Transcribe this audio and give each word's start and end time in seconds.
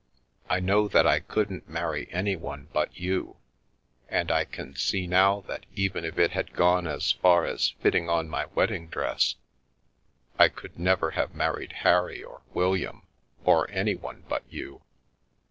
"I 0.55 0.59
know 0.59 0.87
that 0.87 1.05
I 1.05 1.19
couldn't 1.19 1.69
marry 1.69 2.07
anyone 2.11 2.69
but 2.73 2.97
you, 2.97 3.35
and 4.09 4.31
I 4.31 4.45
can 4.45 4.75
see 4.75 5.05
now 5.05 5.41
that 5.41 5.67
even 5.75 6.05
if 6.05 6.17
it 6.17 6.31
had 6.31 6.53
gone 6.53 6.87
as 6.87 7.11
far 7.11 7.45
as 7.45 7.75
fitting 7.83 8.09
on 8.09 8.27
my 8.27 8.45
wedding 8.55 8.87
dress, 8.87 9.35
I 10.39 10.47
could 10.49 10.79
never 10.79 11.11
have 11.11 11.35
married 11.35 11.73
Harry 11.85 12.23
or 12.23 12.41
William, 12.51 13.05
or 13.45 13.69
anyone 13.69 14.23
but 14.27 14.41
you. 14.49 14.81